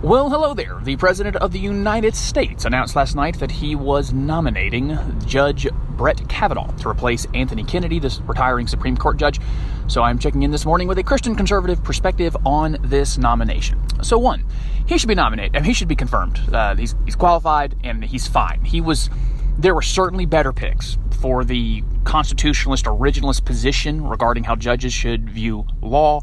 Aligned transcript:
Well, 0.00 0.30
hello 0.30 0.54
there. 0.54 0.78
The 0.84 0.94
President 0.94 1.34
of 1.34 1.50
the 1.50 1.58
United 1.58 2.14
States 2.14 2.64
announced 2.64 2.94
last 2.94 3.16
night 3.16 3.40
that 3.40 3.50
he 3.50 3.74
was 3.74 4.12
nominating 4.12 4.96
Judge 5.26 5.66
Brett 5.96 6.28
Kavanaugh 6.28 6.70
to 6.76 6.88
replace 6.88 7.26
Anthony 7.34 7.64
Kennedy, 7.64 7.98
the 7.98 8.16
retiring 8.24 8.68
Supreme 8.68 8.96
Court 8.96 9.16
judge. 9.16 9.40
So 9.88 10.04
I'm 10.04 10.20
checking 10.20 10.44
in 10.44 10.52
this 10.52 10.64
morning 10.64 10.86
with 10.86 10.98
a 10.98 11.02
Christian 11.02 11.34
conservative 11.34 11.82
perspective 11.82 12.36
on 12.46 12.76
this 12.80 13.18
nomination. 13.18 13.82
So, 14.04 14.18
one, 14.18 14.46
he 14.86 14.98
should 14.98 15.08
be 15.08 15.16
nominated. 15.16 15.54
Mean, 15.54 15.64
he 15.64 15.72
should 15.72 15.88
be 15.88 15.96
confirmed. 15.96 16.40
Uh, 16.52 16.76
he's, 16.76 16.94
he's 17.04 17.16
qualified 17.16 17.74
and 17.82 18.04
he's 18.04 18.28
fine. 18.28 18.64
He 18.64 18.80
was. 18.80 19.10
There 19.58 19.74
were 19.74 19.82
certainly 19.82 20.26
better 20.26 20.52
picks 20.52 20.96
for 21.20 21.42
the 21.42 21.82
constitutionalist 22.04 22.84
originalist 22.84 23.44
position 23.44 24.06
regarding 24.06 24.44
how 24.44 24.54
judges 24.54 24.92
should 24.92 25.28
view 25.28 25.66
law 25.82 26.20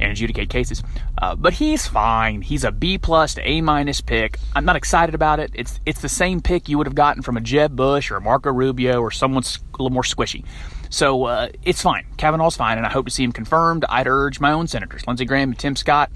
and 0.00 0.10
adjudicate 0.10 0.50
cases. 0.50 0.82
Uh, 1.18 1.34
but 1.34 1.54
he's 1.54 1.86
fine. 1.86 2.42
He's 2.42 2.64
a 2.64 2.72
B 2.72 2.98
plus 2.98 3.34
to 3.34 3.48
A 3.48 3.60
minus 3.60 4.00
pick. 4.00 4.38
I'm 4.54 4.64
not 4.64 4.76
excited 4.76 5.14
about 5.14 5.40
it. 5.40 5.50
It's 5.54 5.80
it's 5.86 6.00
the 6.00 6.08
same 6.08 6.40
pick 6.40 6.68
you 6.68 6.78
would 6.78 6.86
have 6.86 6.94
gotten 6.94 7.22
from 7.22 7.36
a 7.36 7.40
Jeb 7.40 7.76
Bush 7.76 8.10
or 8.10 8.20
Marco 8.20 8.52
Rubio 8.52 9.00
or 9.00 9.10
someone 9.10 9.42
a 9.42 9.82
little 9.82 9.90
more 9.90 10.02
squishy. 10.02 10.44
So 10.90 11.24
uh, 11.24 11.48
it's 11.64 11.82
fine. 11.82 12.06
Kavanaugh's 12.16 12.56
fine, 12.56 12.76
and 12.76 12.86
I 12.86 12.90
hope 12.90 13.06
to 13.06 13.10
see 13.10 13.24
him 13.24 13.32
confirmed. 13.32 13.84
I'd 13.88 14.06
urge 14.06 14.38
my 14.38 14.52
own 14.52 14.68
senators, 14.68 15.06
Lindsey 15.06 15.24
Graham 15.24 15.50
and 15.50 15.58
Tim 15.58 15.74
Scott, 15.74 16.12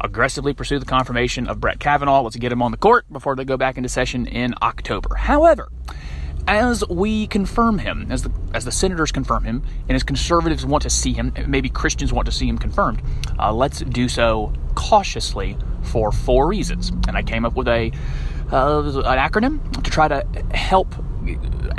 aggressively 0.00 0.54
pursue 0.54 0.78
the 0.78 0.86
confirmation 0.86 1.46
of 1.48 1.60
Brett 1.60 1.78
Kavanaugh. 1.78 2.22
Let's 2.22 2.36
get 2.36 2.50
him 2.50 2.62
on 2.62 2.70
the 2.70 2.78
court 2.78 3.04
before 3.12 3.36
they 3.36 3.44
go 3.44 3.56
back 3.58 3.76
into 3.76 3.90
session 3.90 4.26
in 4.26 4.54
October. 4.62 5.16
However, 5.16 5.70
as 6.46 6.86
we 6.88 7.26
confirm 7.26 7.78
him, 7.78 8.06
as 8.10 8.22
the 8.22 8.32
as 8.54 8.64
the 8.64 8.72
senators 8.72 9.12
confirm 9.12 9.44
him, 9.44 9.62
and 9.88 9.96
as 9.96 10.02
conservatives 10.02 10.66
want 10.66 10.82
to 10.82 10.90
see 10.90 11.12
him, 11.12 11.32
maybe 11.46 11.68
Christians 11.68 12.12
want 12.12 12.26
to 12.26 12.32
see 12.32 12.46
him 12.46 12.58
confirmed, 12.58 13.02
uh, 13.38 13.52
let's 13.52 13.80
do 13.80 14.08
so 14.08 14.52
cautiously 14.74 15.56
for 15.82 16.12
four 16.12 16.46
reasons. 16.46 16.90
And 17.08 17.16
I 17.16 17.22
came 17.22 17.44
up 17.44 17.54
with 17.54 17.68
a 17.68 17.92
uh, 18.52 18.82
an 18.82 19.18
acronym 19.18 19.82
to 19.82 19.90
try 19.90 20.08
to 20.08 20.26
help 20.54 20.94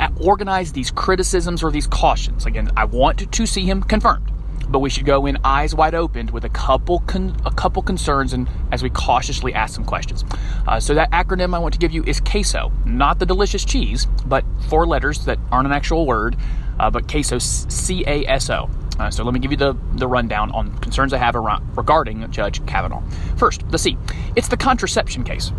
uh, 0.00 0.08
organize 0.20 0.72
these 0.72 0.90
criticisms 0.90 1.62
or 1.62 1.70
these 1.70 1.86
cautions. 1.86 2.46
Again, 2.46 2.70
I 2.76 2.84
want 2.84 3.30
to 3.30 3.46
see 3.46 3.64
him 3.64 3.82
confirmed 3.82 4.30
but 4.68 4.78
we 4.78 4.90
should 4.90 5.04
go 5.04 5.26
in 5.26 5.38
eyes 5.44 5.74
wide 5.74 5.94
open 5.94 6.26
with 6.32 6.44
a 6.44 6.48
couple 6.48 7.00
con- 7.00 7.36
a 7.44 7.50
couple 7.50 7.82
concerns 7.82 8.32
and 8.32 8.48
as 8.72 8.82
we 8.82 8.90
cautiously 8.90 9.52
ask 9.54 9.74
some 9.74 9.84
questions. 9.84 10.24
Uh, 10.66 10.80
so 10.80 10.94
that 10.94 11.10
acronym 11.10 11.54
I 11.54 11.58
want 11.58 11.74
to 11.74 11.80
give 11.80 11.92
you 11.92 12.02
is 12.04 12.20
queso, 12.20 12.72
not 12.84 13.18
the 13.18 13.26
delicious 13.26 13.64
cheese, 13.64 14.06
but 14.26 14.44
four 14.68 14.86
letters 14.86 15.24
that 15.26 15.38
aren't 15.50 15.66
an 15.66 15.72
actual 15.72 16.06
word, 16.06 16.36
uh, 16.78 16.90
but 16.90 17.08
queso, 17.08 17.38
C 17.38 18.04
A 18.06 18.26
S 18.26 18.50
O. 18.50 18.70
Uh, 18.98 19.10
so 19.10 19.24
let 19.24 19.34
me 19.34 19.40
give 19.40 19.50
you 19.50 19.56
the, 19.56 19.76
the 19.94 20.06
rundown 20.06 20.52
on 20.52 20.76
concerns 20.78 21.12
I 21.12 21.18
have 21.18 21.34
around, 21.34 21.76
regarding 21.76 22.30
Judge 22.30 22.64
Kavanaugh. 22.64 23.02
First, 23.36 23.68
the 23.68 23.78
C. 23.78 23.98
It's 24.36 24.48
the 24.48 24.56
contraception 24.56 25.24
case. 25.24 25.52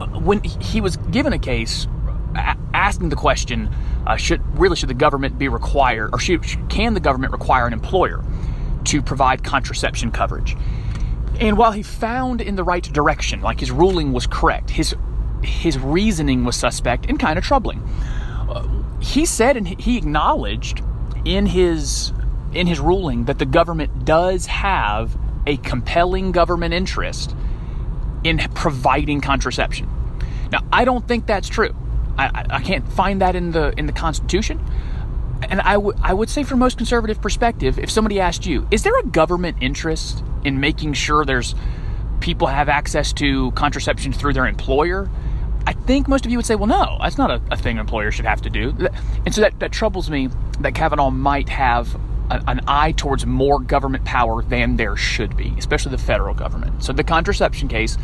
Uh, 0.00 0.06
when 0.20 0.42
he 0.42 0.80
was 0.80 0.96
given 0.96 1.32
a 1.32 1.38
case 1.38 1.86
asking 2.74 3.08
the 3.08 3.16
question 3.16 3.70
uh, 4.06 4.16
should 4.16 4.40
really 4.58 4.76
should 4.76 4.88
the 4.88 4.94
government 4.94 5.38
be 5.38 5.48
required 5.48 6.10
or 6.12 6.18
should, 6.18 6.44
can 6.68 6.94
the 6.94 7.00
government 7.00 7.32
require 7.32 7.66
an 7.66 7.72
employer 7.72 8.24
to 8.84 9.02
provide 9.02 9.42
contraception 9.42 10.10
coverage? 10.10 10.56
And 11.40 11.58
while 11.58 11.72
he 11.72 11.82
found 11.82 12.40
in 12.40 12.56
the 12.56 12.64
right 12.64 12.82
direction 12.82 13.40
like 13.40 13.60
his 13.60 13.70
ruling 13.70 14.12
was 14.12 14.26
correct 14.26 14.70
his 14.70 14.94
his 15.42 15.78
reasoning 15.78 16.44
was 16.44 16.56
suspect 16.56 17.06
and 17.06 17.18
kind 17.18 17.38
of 17.38 17.44
troubling. 17.44 17.82
Uh, 18.48 18.66
he 19.00 19.26
said 19.26 19.56
and 19.56 19.68
he 19.80 19.98
acknowledged 19.98 20.82
in 21.24 21.46
his 21.46 22.12
in 22.52 22.66
his 22.66 22.80
ruling 22.80 23.24
that 23.24 23.38
the 23.38 23.46
government 23.46 24.04
does 24.04 24.46
have 24.46 25.18
a 25.46 25.56
compelling 25.58 26.32
government 26.32 26.72
interest 26.72 27.36
in 28.24 28.38
providing 28.54 29.20
contraception. 29.20 29.88
Now 30.52 30.60
i 30.72 30.84
don't 30.84 31.06
think 31.06 31.26
that's 31.26 31.48
true 31.48 31.74
I, 32.18 32.46
I 32.50 32.60
can't 32.62 32.86
find 32.92 33.20
that 33.20 33.36
in 33.36 33.52
the 33.52 33.72
in 33.78 33.86
the 33.86 33.92
Constitution. 33.92 34.64
And 35.42 35.60
I 35.60 35.76
would 35.76 36.30
say, 36.30 36.44
from 36.44 36.58
most 36.58 36.78
conservative 36.78 37.20
perspective, 37.20 37.78
if 37.78 37.90
somebody 37.90 38.20
asked 38.20 38.46
you, 38.46 38.66
is 38.70 38.82
there 38.82 38.98
a 38.98 39.04
government 39.04 39.58
interest 39.60 40.24
in 40.44 40.60
making 40.60 40.94
sure 40.94 41.24
there's 41.24 41.54
people 42.20 42.46
have 42.46 42.68
access 42.68 43.12
to 43.14 43.50
contraception 43.52 44.12
through 44.12 44.32
their 44.32 44.46
employer? 44.46 45.10
I 45.66 45.72
think 45.72 46.08
most 46.08 46.24
of 46.24 46.30
you 46.30 46.38
would 46.38 46.46
say, 46.46 46.54
well, 46.54 46.68
no, 46.68 46.96
that's 47.00 47.18
not 47.18 47.30
a, 47.30 47.42
a 47.50 47.56
thing 47.56 47.76
an 47.76 47.80
employer 47.80 48.10
should 48.10 48.24
have 48.24 48.40
to 48.42 48.50
do. 48.50 48.74
And 49.24 49.34
so 49.34 49.42
that, 49.42 49.58
that 49.60 49.72
troubles 49.72 50.08
me 50.08 50.30
that 50.60 50.74
Kavanaugh 50.74 51.10
might 51.10 51.48
have 51.48 51.94
a, 52.30 52.42
an 52.46 52.60
eye 52.66 52.92
towards 52.92 53.26
more 53.26 53.60
government 53.60 54.04
power 54.04 54.42
than 54.42 54.76
there 54.76 54.96
should 54.96 55.36
be, 55.36 55.54
especially 55.58 55.90
the 55.90 55.98
federal 55.98 56.34
government. 56.34 56.82
So 56.82 56.92
the 56.92 57.04
contraception 57.04 57.68
case 57.68 57.98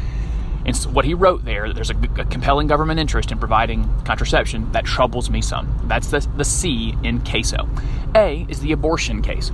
and 0.64 0.76
so 0.76 0.90
what 0.90 1.04
he 1.04 1.14
wrote 1.14 1.44
there, 1.44 1.68
that 1.68 1.74
there's 1.74 1.90
a, 1.90 1.96
a, 2.18 2.24
compelling 2.24 2.66
government 2.66 3.00
interest 3.00 3.32
in 3.32 3.38
providing 3.38 3.88
contraception, 4.04 4.70
that 4.72 4.84
troubles 4.84 5.30
me 5.30 5.42
some. 5.42 5.80
That's 5.84 6.08
the, 6.08 6.26
the 6.36 6.44
C 6.44 6.94
in 7.02 7.20
queso. 7.20 7.68
A 8.14 8.46
is 8.48 8.60
the 8.60 8.72
abortion 8.72 9.22
case. 9.22 9.50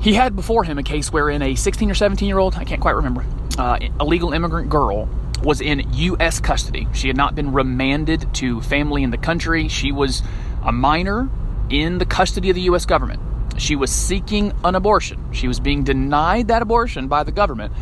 He 0.00 0.14
had 0.14 0.34
before 0.34 0.64
him 0.64 0.78
a 0.78 0.82
case 0.82 1.12
wherein 1.12 1.42
a 1.42 1.54
16 1.54 1.90
or 1.90 1.94
17 1.94 2.26
year 2.26 2.38
old, 2.38 2.54
I 2.54 2.64
can't 2.64 2.80
quite 2.80 2.94
remember, 2.94 3.24
uh, 3.58 3.78
illegal 4.00 4.32
immigrant 4.32 4.70
girl 4.70 5.08
was 5.42 5.60
in 5.60 5.90
U.S. 5.92 6.40
custody. 6.40 6.86
She 6.92 7.08
had 7.08 7.16
not 7.16 7.34
been 7.34 7.52
remanded 7.52 8.32
to 8.34 8.60
family 8.62 9.02
in 9.02 9.10
the 9.10 9.18
country. 9.18 9.68
She 9.68 9.92
was 9.92 10.22
a 10.64 10.72
minor 10.72 11.28
in 11.70 11.98
the 11.98 12.06
custody 12.06 12.50
of 12.50 12.56
the 12.56 12.62
U.S. 12.62 12.84
government. 12.86 13.20
She 13.58 13.76
was 13.76 13.90
seeking 13.90 14.52
an 14.64 14.74
abortion. 14.74 15.32
She 15.32 15.48
was 15.48 15.60
being 15.60 15.84
denied 15.84 16.48
that 16.48 16.62
abortion 16.62 17.08
by 17.08 17.24
the 17.24 17.32
government 17.32 17.72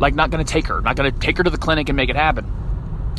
like 0.00 0.14
not 0.14 0.30
going 0.30 0.44
to 0.44 0.50
take 0.50 0.66
her, 0.66 0.80
not 0.80 0.96
going 0.96 1.12
to 1.12 1.18
take 1.18 1.36
her 1.38 1.44
to 1.44 1.50
the 1.50 1.58
clinic 1.58 1.88
and 1.88 1.96
make 1.96 2.08
it 2.08 2.16
happen. 2.16 2.50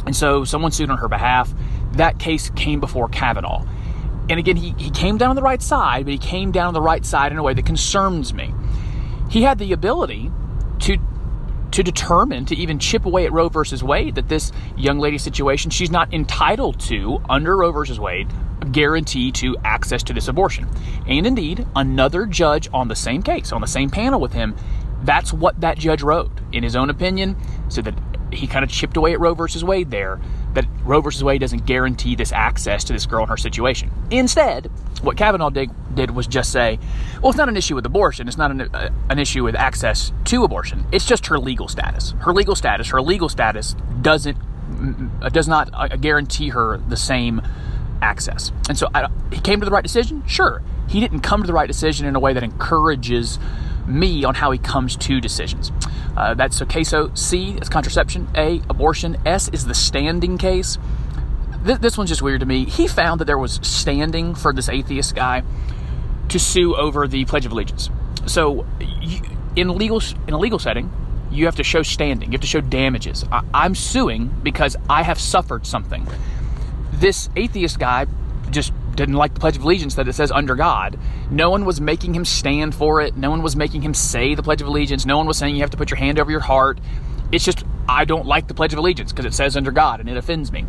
And 0.06 0.16
so 0.16 0.44
someone 0.44 0.72
sued 0.72 0.90
on 0.90 0.98
her 0.98 1.08
behalf. 1.08 1.54
That 1.94 2.20
case 2.20 2.50
came 2.50 2.80
before 2.80 3.08
Kavanaugh. 3.08 3.66
And 4.30 4.40
again, 4.40 4.56
he, 4.56 4.74
he 4.78 4.90
came 4.90 5.18
down 5.18 5.30
on 5.30 5.36
the 5.36 5.42
right 5.42 5.62
side, 5.62 6.06
but 6.06 6.12
he 6.12 6.18
came 6.18 6.52
down 6.52 6.68
on 6.68 6.74
the 6.74 6.82
right 6.82 7.06
side 7.06 7.32
in 7.32 7.38
a 7.38 7.44
way 7.44 7.54
that 7.54 7.66
concerns 7.66 8.34
me. 8.34 8.54
He 9.30 9.44
had 9.44 9.60
the 9.60 9.72
ability 9.72 10.32
to 10.80 10.98
to 11.72 11.84
determine 11.84 12.46
to 12.46 12.56
even 12.56 12.78
chip 12.80 13.06
away 13.06 13.26
at 13.26 13.32
Roe 13.32 13.48
versus 13.48 13.82
Wade 13.82 14.16
that 14.16 14.28
this 14.28 14.52
young 14.76 15.00
lady 15.00 15.18
situation 15.18 15.72
she's 15.72 15.90
not 15.90 16.14
entitled 16.14 16.82
to 16.82 17.22
under 17.30 17.56
Roe 17.56 17.72
versus 17.72 17.98
Wade 17.98 18.28
a 18.62 18.66
guarantee 18.66 19.32
to 19.32 19.58
access 19.64 20.04
to 20.04 20.14
this 20.14 20.28
abortion. 20.28 20.68
And 21.08 21.26
indeed, 21.26 21.66
another 21.76 22.26
judge 22.26 22.70
on 22.74 22.88
the 22.88 22.96
same 22.96 23.24
case, 23.24 23.52
on 23.52 23.62
the 23.62 23.68
same 23.68 23.90
panel 23.90 24.20
with 24.20 24.34
him, 24.34 24.56
that's 25.04 25.34
what 25.34 25.60
that 25.62 25.78
judge 25.78 26.02
wrote, 26.02 26.32
in 26.52 26.64
his 26.64 26.76
own 26.76 26.90
opinion, 26.90 27.36
so 27.70 27.82
that 27.82 27.96
he 28.32 28.48
kind 28.48 28.64
of 28.64 28.72
chipped 28.72 28.98
away 28.98 29.14
at 29.14 29.20
Roe 29.20 29.34
versus 29.34 29.64
Wade 29.64 29.92
there, 29.92 30.20
that 30.54 30.66
Roe 30.84 31.02
versus 31.02 31.24
Wade 31.24 31.42
doesn't 31.42 31.66
guarantee 31.66 32.16
this 32.16 32.32
access 32.32 32.84
to 32.86 32.94
this 32.94 33.06
girl 33.06 33.24
in 33.24 33.30
her 33.30 33.38
situation. 33.38 33.92
Instead, 34.10 34.70
what 35.02 35.18
Kavanaugh 35.18 35.50
did, 35.50 35.70
did 35.96 36.12
was 36.12 36.28
just 36.28 36.52
say, 36.52 36.80
well, 37.22 37.30
it's 37.30 37.38
not 37.38 37.50
an 37.50 37.58
issue 37.58 37.76
with 37.76 37.86
abortion. 37.86 38.28
It's 38.28 38.38
not 38.38 38.52
an, 38.52 38.62
uh, 38.62 38.90
an 39.10 39.20
issue 39.20 39.44
with 39.44 39.56
access 39.56 40.12
to 40.26 40.44
abortion. 40.44 40.86
It's 40.92 41.06
just 41.06 41.28
her 41.28 41.40
legal 41.40 41.68
status. 41.68 42.12
Her 42.20 42.34
legal 42.34 42.56
status, 42.56 42.90
her 42.90 43.02
legal 43.02 43.30
status 43.30 43.76
doesn't, 44.02 44.38
uh, 45.22 45.30
does 45.30 45.48
not 45.48 45.70
uh, 45.74 45.88
guarantee 45.98 46.50
her 46.50 46.78
the 46.78 46.98
same 46.98 47.42
access. 48.02 48.52
And 48.68 48.78
so 48.78 48.90
I, 48.94 49.08
he 49.32 49.42
came 49.42 49.60
to 49.60 49.66
the 49.66 49.72
right 49.72 49.84
decision? 49.84 50.24
Sure. 50.28 50.62
He 50.88 51.00
didn't 51.00 51.22
come 51.22 51.42
to 51.42 51.48
the 51.48 51.54
right 51.54 51.68
decision 51.68 52.08
in 52.08 52.16
a 52.16 52.20
way 52.20 52.34
that 52.34 52.44
encourages 52.44 53.40
me 53.88 54.24
on 54.24 54.36
how 54.36 54.52
he 54.52 54.58
comes 54.58 54.96
to 54.98 55.22
decisions. 55.22 55.72
Uh, 56.16 56.34
that's. 56.34 56.62
So 56.84 57.12
C 57.14 57.58
is 57.62 57.70
contraception, 57.70 58.28
A, 58.36 58.62
abortion, 58.70 59.18
S 59.26 59.50
is 59.50 59.66
the 59.66 59.74
standing 59.74 60.38
case. 60.38 60.78
Th- 61.66 61.80
this 61.80 61.98
one's 61.98 62.10
just 62.10 62.22
weird 62.22 62.40
to 62.40 62.46
me. 62.46 62.66
He 62.66 62.88
found 62.88 63.20
that 63.22 63.26
there 63.26 63.38
was 63.38 63.60
standing 63.62 64.36
for 64.36 64.54
this 64.54 64.68
atheist 64.70 65.16
guy 65.16 65.44
to 66.30 66.40
sue 66.40 66.76
over 66.76 67.08
the 67.08 67.26
Pledge 67.26 67.46
of 67.46 67.52
Allegiance. 67.52 67.90
So 68.26 68.66
you, 68.80 69.22
in 69.56 69.70
legal 69.78 70.02
in 70.28 70.34
a 70.34 70.40
legal 70.40 70.60
setting, 70.60 70.92
you 71.32 71.46
have 71.46 71.56
to 71.56 71.64
show 71.64 71.84
standing. 71.84 72.30
You 72.30 72.34
have 72.34 72.42
to 72.42 72.48
show 72.48 72.62
damages. 72.62 73.26
I, 73.32 73.44
I'm 73.54 73.76
suing 73.76 74.28
because 74.44 74.76
I 74.90 75.04
have 75.04 75.20
suffered 75.20 75.66
something. 75.66 76.08
This 76.94 77.30
atheist 77.36 77.80
guy 77.80 78.06
just 78.50 78.74
didn't 79.02 79.18
like 79.18 79.34
the 79.34 79.40
Pledge 79.40 79.58
of 79.58 79.64
Allegiance 79.64 79.96
that 79.96 80.08
it 80.08 80.14
says 80.14 80.32
under 80.32 80.56
God. 80.56 80.98
No 81.30 81.50
one 81.50 81.66
was 81.66 81.82
making 81.82 82.14
him 82.14 82.26
stand 82.26 82.76
for 82.76 83.02
it. 83.02 83.18
No 83.18 83.30
one 83.30 83.42
was 83.42 83.56
making 83.56 83.82
him 83.82 83.94
say 83.94 84.36
the 84.36 84.44
Pledge 84.44 84.62
of 84.62 84.68
Allegiance. 84.68 85.06
No 85.06 85.18
one 85.18 85.28
was 85.28 85.38
saying 85.38 85.56
you 85.56 85.62
have 85.62 85.72
to 85.72 85.78
put 85.78 85.90
your 85.90 85.98
hand 85.98 86.20
over 86.20 86.32
your 86.32 86.40
heart. 86.40 86.80
It's 87.32 87.46
just, 87.46 87.64
I 87.88 88.06
don't 88.06 88.26
like 88.26 88.48
the 88.48 88.54
Pledge 88.54 88.74
of 88.74 88.80
Allegiance 88.80 89.12
because 89.12 89.26
it 89.26 89.34
says 89.34 89.58
under 89.58 89.72
God 89.72 90.00
and 90.00 90.10
it 90.10 90.18
offends 90.18 90.52
me. 90.52 90.66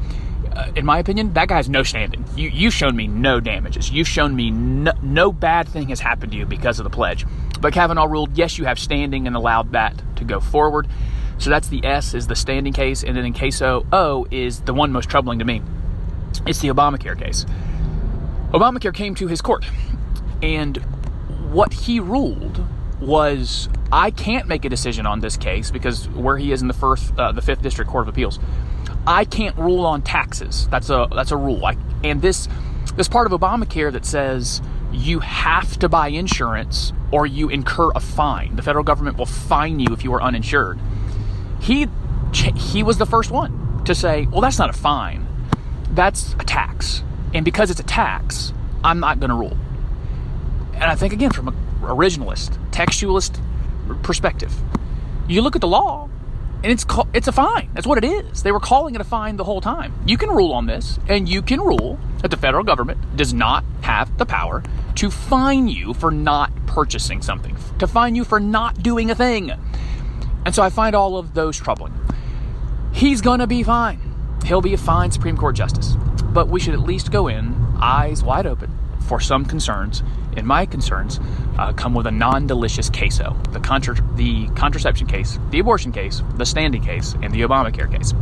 Uh, 0.54 0.70
in 0.76 0.84
my 0.84 0.98
opinion, 0.98 1.32
that 1.32 1.48
guy 1.48 1.56
has 1.56 1.68
no 1.68 1.82
standing. 1.82 2.24
You, 2.36 2.48
you've 2.48 2.74
shown 2.74 2.94
me 2.94 3.06
no 3.06 3.40
damages. 3.40 3.90
You've 3.90 4.08
shown 4.08 4.36
me 4.36 4.50
no, 4.50 4.92
no 5.02 5.32
bad 5.32 5.68
thing 5.68 5.88
has 5.88 6.00
happened 6.00 6.32
to 6.32 6.38
you 6.38 6.46
because 6.46 6.78
of 6.78 6.84
the 6.84 6.90
pledge. 6.90 7.26
But 7.60 7.72
Kavanaugh 7.72 8.06
ruled, 8.06 8.36
yes, 8.36 8.58
you 8.58 8.64
have 8.66 8.78
standing 8.78 9.26
and 9.26 9.34
allowed 9.34 9.72
that 9.72 10.00
to 10.16 10.24
go 10.24 10.40
forward. 10.40 10.88
So 11.38 11.50
that's 11.50 11.68
the 11.68 11.84
S 11.84 12.14
is 12.14 12.26
the 12.26 12.36
standing 12.36 12.72
case. 12.72 13.02
And 13.02 13.16
then 13.16 13.24
in 13.24 13.32
case 13.32 13.62
O, 13.62 13.86
O 13.92 14.26
is 14.30 14.60
the 14.60 14.74
one 14.74 14.92
most 14.92 15.08
troubling 15.08 15.38
to 15.38 15.44
me. 15.44 15.62
It's 16.46 16.60
the 16.60 16.68
Obamacare 16.68 17.18
case. 17.18 17.46
Obamacare 18.52 18.94
came 18.94 19.14
to 19.14 19.28
his 19.28 19.40
court, 19.40 19.64
and 20.42 20.76
what 21.50 21.72
he 21.72 22.00
ruled 22.00 22.64
was 23.00 23.68
I 23.90 24.10
can't 24.10 24.46
make 24.46 24.64
a 24.64 24.68
decision 24.68 25.06
on 25.06 25.20
this 25.20 25.36
case 25.36 25.70
because 25.70 26.08
where 26.10 26.36
he 26.36 26.52
is 26.52 26.62
in 26.62 26.68
the 26.68 26.74
first, 26.74 27.12
uh, 27.18 27.32
the 27.32 27.42
fifth 27.42 27.62
district 27.62 27.90
court 27.90 28.02
of 28.02 28.08
appeals, 28.08 28.38
I 29.06 29.24
can't 29.24 29.56
rule 29.56 29.84
on 29.84 30.02
taxes. 30.02 30.68
That's 30.70 30.90
a 30.90 31.08
that's 31.14 31.30
a 31.30 31.36
rule. 31.36 31.64
I, 31.64 31.76
and 32.04 32.22
this 32.22 32.48
this 32.96 33.08
part 33.08 33.30
of 33.30 33.38
Obamacare 33.38 33.92
that 33.92 34.04
says 34.04 34.62
you 34.92 35.20
have 35.20 35.78
to 35.78 35.88
buy 35.88 36.08
insurance 36.08 36.92
or 37.10 37.26
you 37.26 37.48
incur 37.48 37.90
a 37.94 38.00
fine. 38.00 38.56
The 38.56 38.62
federal 38.62 38.84
government 38.84 39.16
will 39.16 39.26
fine 39.26 39.80
you 39.80 39.92
if 39.92 40.04
you 40.04 40.12
are 40.14 40.22
uninsured. 40.22 40.78
He 41.60 41.88
he 42.32 42.82
was 42.82 42.98
the 42.98 43.06
first 43.06 43.30
one 43.30 43.82
to 43.84 43.94
say, 43.94 44.26
"Well, 44.30 44.40
that's 44.40 44.58
not 44.58 44.70
a 44.70 44.74
fine. 44.74 45.26
That's 45.90 46.34
a 46.34 46.44
tax." 46.44 47.02
And 47.34 47.44
because 47.44 47.70
it's 47.70 47.80
a 47.80 47.84
tax, 47.84 48.52
I'm 48.84 49.00
not 49.00 49.20
going 49.20 49.30
to 49.30 49.36
rule. 49.36 49.56
And 50.74 50.84
I 50.84 50.94
think 50.94 51.12
again 51.12 51.30
from 51.30 51.48
a 51.48 51.52
originalist, 51.82 52.58
textualist 52.70 53.40
perspective. 54.02 54.52
You 55.28 55.42
look 55.42 55.54
at 55.54 55.60
the 55.60 55.68
law, 55.68 56.08
and 56.62 56.70
it's 56.70 56.84
call, 56.84 57.08
it's 57.12 57.28
a 57.28 57.32
fine. 57.32 57.70
That's 57.74 57.86
what 57.86 58.02
it 58.02 58.04
is. 58.04 58.42
They 58.42 58.52
were 58.52 58.60
calling 58.60 58.94
it 58.94 59.00
a 59.00 59.04
fine 59.04 59.36
the 59.36 59.44
whole 59.44 59.60
time. 59.60 59.92
You 60.06 60.16
can 60.16 60.30
rule 60.30 60.52
on 60.52 60.66
this, 60.66 60.98
and 61.08 61.28
you 61.28 61.42
can 61.42 61.60
rule 61.60 61.98
that 62.20 62.30
the 62.30 62.36
federal 62.36 62.64
government 62.64 63.16
does 63.16 63.34
not 63.34 63.64
have 63.82 64.16
the 64.18 64.26
power 64.26 64.62
to 64.96 65.10
fine 65.10 65.68
you 65.68 65.94
for 65.94 66.10
not 66.10 66.52
purchasing 66.66 67.22
something, 67.22 67.56
to 67.78 67.86
fine 67.86 68.14
you 68.14 68.24
for 68.24 68.38
not 68.38 68.82
doing 68.82 69.10
a 69.10 69.14
thing. 69.14 69.52
And 70.44 70.54
so 70.54 70.62
I 70.62 70.70
find 70.70 70.94
all 70.94 71.16
of 71.16 71.34
those 71.34 71.56
troubling. 71.58 71.94
He's 72.92 73.20
gonna 73.20 73.46
be 73.46 73.62
fine. 73.62 74.00
He'll 74.44 74.60
be 74.60 74.74
a 74.74 74.78
fine 74.78 75.10
Supreme 75.10 75.36
Court 75.36 75.56
justice. 75.56 75.96
But 76.32 76.48
we 76.48 76.60
should 76.60 76.74
at 76.74 76.80
least 76.80 77.10
go 77.10 77.28
in 77.28 77.54
eyes 77.80 78.22
wide 78.22 78.46
open 78.46 78.78
for 79.00 79.20
some 79.20 79.44
concerns 79.44 80.02
and 80.36 80.46
my 80.46 80.66
concerns 80.66 81.20
uh, 81.58 81.72
come 81.72 81.94
with 81.94 82.06
a 82.06 82.10
non-delicious 82.10 82.90
queso: 82.90 83.36
the 83.50 83.60
contra- 83.60 84.02
the 84.16 84.48
contraception 84.48 85.06
case, 85.06 85.38
the 85.50 85.58
abortion 85.58 85.92
case, 85.92 86.22
the 86.36 86.46
standing 86.46 86.82
case, 86.82 87.14
and 87.22 87.32
the 87.32 87.42
Obamacare 87.42 87.90
case. 87.90 88.12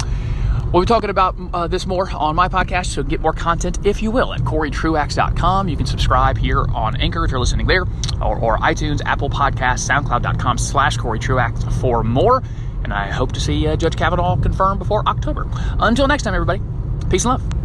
We'll 0.73 0.83
be 0.83 0.87
talking 0.87 1.11
about 1.11 1.35
uh, 1.53 1.67
this 1.67 1.85
more 1.85 2.09
on 2.13 2.37
my 2.37 2.49
podcast, 2.49 2.87
so 2.87 3.03
get 3.03 3.21
more 3.21 3.33
content, 3.33 3.85
if 3.85 4.03
you 4.03 4.13
will, 4.13 4.33
at 4.33 4.41
CoryTruax.com. 4.43 5.69
You 5.69 5.77
can 5.77 5.87
subscribe 5.87 6.39
here 6.39 6.65
on 6.73 6.95
Anchor 7.01 7.25
if 7.25 7.33
you're 7.33 7.41
listening 7.41 7.67
there, 7.67 7.83
or, 8.23 8.39
or 8.39 8.57
iTunes, 8.59 9.01
Apple 9.05 9.29
Podcasts, 9.29 9.89
SoundCloud.com 9.89 10.59
slash 10.59 10.97
Cory 10.97 11.19
Truax 11.19 11.65
for 11.81 12.05
more. 12.05 12.45
And 12.85 12.93
I 12.93 13.09
hope 13.11 13.33
to 13.33 13.41
see 13.41 13.67
uh, 13.67 13.75
Judge 13.75 13.97
Kavanaugh 13.97 14.37
confirmed 14.37 14.79
before 14.79 15.03
October. 15.09 15.49
Until 15.81 16.07
next 16.07 16.23
time, 16.23 16.35
everybody, 16.35 16.63
peace 17.11 17.25
and 17.25 17.33
love. 17.33 17.60